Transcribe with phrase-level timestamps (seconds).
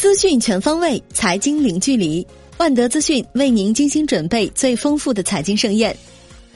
[0.00, 2.26] 资讯全方位，财经零距离。
[2.56, 5.94] 万德资讯为您精心准备最丰富的财经盛宴。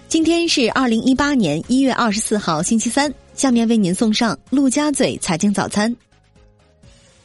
[0.08, 3.12] 今天是二零一八年一月二十四号，星期三。
[3.34, 5.94] 下面为您送上陆家嘴财经早餐。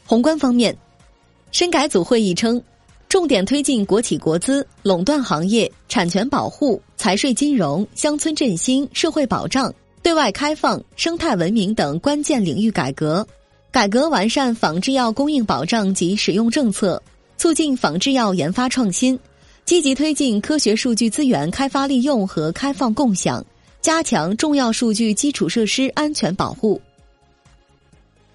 [0.06, 0.78] 宏观方面，
[1.54, 2.62] 深改组会议称，
[3.08, 9.74] 重点推进国企国资、垄断行业、产权保护、财税金融、乡村振兴、社会保障、
[10.04, 13.26] 对外开放、生态文明等关键领域改革。
[13.72, 17.02] 改革完善仿制药供应保障及使用政策，
[17.38, 19.18] 促进仿制药研发创新，
[19.64, 23.46] 积极推进科学数据资源开发利用和开放共享，
[23.80, 26.82] 加强重要数据基础设施安全保护。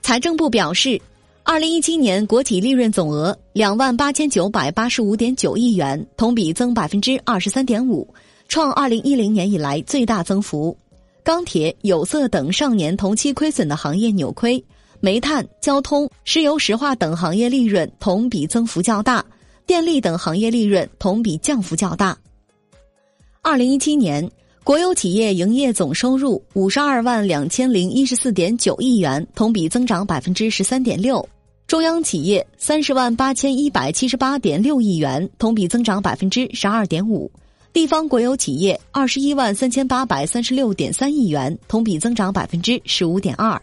[0.03, 1.01] 财政部表示，
[1.43, 8.07] 二零一七年国企利润总额两万八千九百八十五点九亿元，同比增百分之二十三点五，
[8.47, 10.77] 创二零一零年以来最大增幅。
[11.25, 14.65] 钢铁、有色等上年同期亏损的行业扭亏。
[15.05, 19.23] 煤炭、交通、石油石化等行业利润同比增幅较大，
[19.67, 22.17] 电力等行业利润同比降幅较大。
[23.43, 24.27] 二零一七年，
[24.65, 31.23] 国有企业营业总收入五十二万两千零一十四点九亿元，同比增长百分之十三点六；
[31.67, 37.31] 中央企业三十万八千一百七十八点六亿元，同比增长百分之十二点五；
[37.75, 43.61] 地方国有企业二十一万三千八百三十六点三亿元，同比增长百分之十五点二。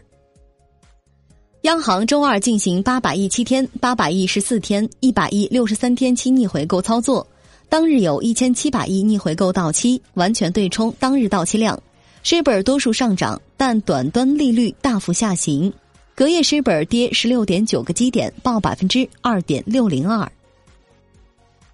[1.61, 7.25] 央行周二进行八百亿七天、八百亿十四天、一百亿六十三天期逆回购操作，
[7.69, 11.79] 当日有一千七百亿逆回购到期，完全对冲当日到期量。
[12.23, 15.71] 失本多数上涨，但短端利率大幅下行，
[16.15, 20.31] 隔夜失本跌十六点九个基点，报百分之二点六零二。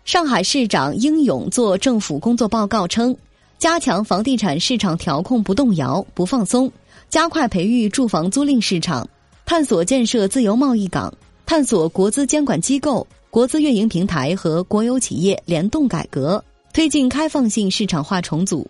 [0.04, 3.16] 上海市长英勇作政府工作报告称，
[3.58, 6.70] 加强房地产市场调控，不动摇、不放松，
[7.08, 9.08] 加快培育住房租赁市场。
[9.48, 11.12] 探索建设自由贸易港，
[11.46, 18.70] 探索国资监管机构、国资运营平台和国有企业联动改革，推进开放性市场化重组。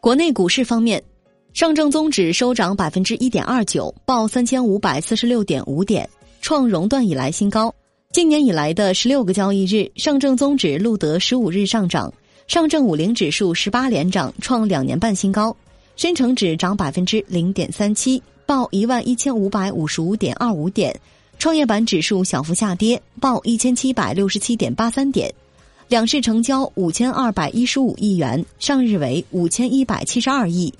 [0.00, 1.04] 国内股市方面，
[1.52, 6.08] 上证综指收涨百分之一点二九，报三千五百四十六点五点，
[6.40, 7.72] 创熔断以来新高。
[8.10, 12.10] 今年以来的十六个交易日，上证综指录得十五日上涨，
[12.46, 15.54] 上证五零指数十八连涨，创两年半新高。
[15.96, 18.22] 深成指涨百分之零点三七。
[18.48, 20.98] 报一万一千五百五十五点二五点，
[21.38, 25.30] 创业板指数小幅下跌，报一千七百六十七点八三点，
[25.86, 30.72] 两市成交五千二百一十五亿元，上日为五千一百七十二亿。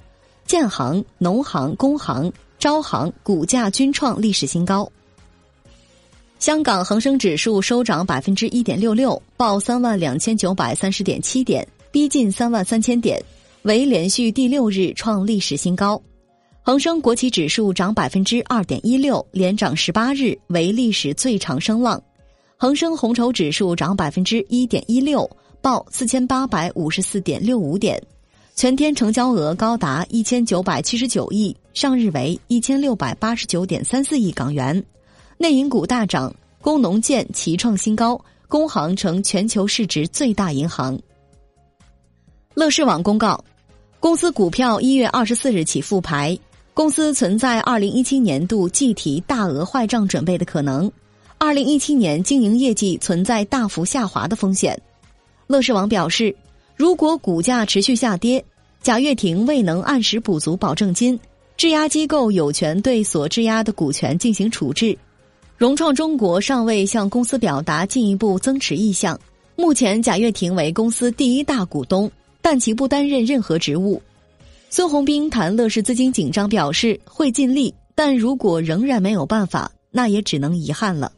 [0.47, 4.91] 建行、农行、工行、招行股价均创历史新高。
[6.39, 13.23] 香港恒生指数收涨百分之一点六六，报三万两千九百三十点七点，逼近三万三千点，
[13.61, 16.01] 为连续第六日创历史新高。
[16.69, 21.99] 恒生国企指数涨百分之二点一六，连涨十八日，为历史最长升浪。
[22.59, 25.27] 恒生红筹指数涨百分之一点一六，
[25.63, 27.99] 报四千八百五十四点六五点，
[28.55, 34.85] 全天成交额高达一千九百七十九亿，上日为一千六百八十九点三四亿港元。
[35.39, 36.31] 内银股大涨，
[36.61, 41.01] 工农建齐创新高，工行成全球市值最大银行。
[42.53, 43.43] 乐视网公告，
[43.99, 46.39] 公司股票一月二十四日起复牌。
[46.79, 50.89] 公司存在二零一七年度计提大额坏账准备的可能，
[51.37, 54.81] 二零一七年经营业绩存在大幅下滑的风险。
[55.49, 56.33] 乐视网表示，
[56.77, 58.45] 如果股价持续下跌，
[58.81, 61.19] 贾跃亭未能按时补足保证金，
[61.57, 64.97] 质押机构有权对所质押的股权进行处置。
[65.57, 69.19] 融创中国尚未向公司表达进一步增持意向。
[69.57, 72.09] 目前，贾跃亭为公司第一大股东，
[72.41, 74.01] 但其不担任任何职务。
[74.71, 81.11] 孙宏斌谈乐视资金紧张，表示会尽力，但如果仍然没有办法，那也只能遗憾了。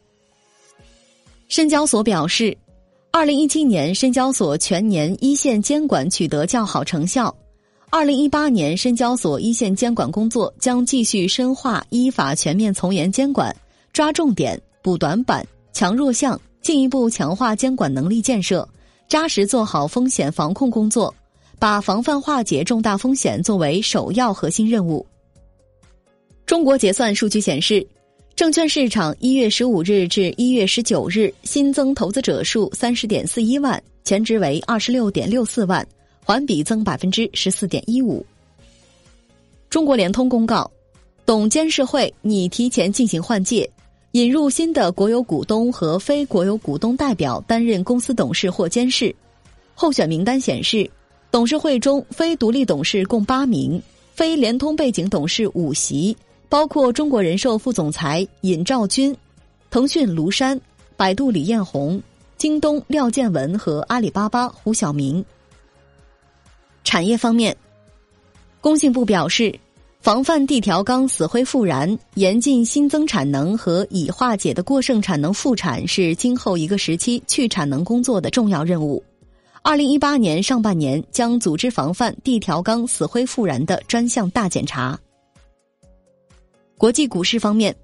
[1.49, 2.57] 深交所表示，
[3.11, 7.35] 二零一七年深交所全年一线监管取得较好成效，
[7.89, 13.53] 二零一八年深交所一线监管工作将继续深化依法全面从严监管，
[13.91, 18.65] 抓重点、补短板、强弱项，进一步强化监管能力建设，
[19.09, 21.13] 扎实做好风险防控工作。
[21.61, 25.05] 把防范化解重大风险作为首要核心任务。
[26.43, 27.85] 中国结算数据显示，
[28.35, 35.87] 证券市场一月十五日至一月十九日新增投资者数三十点四一万，前值为二十六点六四万，
[36.25, 38.25] 环比增百分之十四点一五。
[39.69, 40.69] 中国联通公告，
[41.27, 43.69] 董监事会拟提前进行换届，
[44.13, 49.15] 引入新的国有股东和非国有股东代表担任公司董事或监事。
[49.75, 50.89] 候选名单显示。
[51.31, 53.81] 董事会中，非独立董事共八名，
[54.13, 56.15] 非联通背景董事五席，
[56.49, 59.15] 包括中国人寿副总裁尹兆军。
[59.69, 60.59] 腾讯卢山、
[60.97, 62.01] 百度李彦宏、
[62.37, 65.23] 京东廖建文和阿里巴巴胡晓明。
[66.83, 67.55] 产业方面，
[68.59, 69.57] 工信部表示，
[70.01, 79.01] 防范地条钢死灰复燃、严禁新增产能和已化解的过剩产能复产是今后一个时期去产能工作的重要任务。
[79.63, 84.99] 二零一八年上半年将组织防范地条钢死灰复燃的专项大检查。
[86.77, 87.75] 国际股市方面。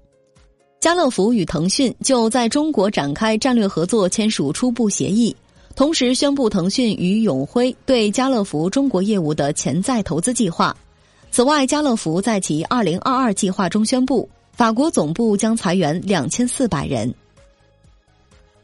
[0.80, 5.34] 家乐福与腾讯就在中国展开战略合作签署初步协议，
[5.74, 10.76] 同时宣布腾讯与永辉对家乐福中国业务的潜在投资计划。
[11.32, 17.12] 此外，家乐福在其二零二二计划中宣布，法国总部将裁员两千四百人。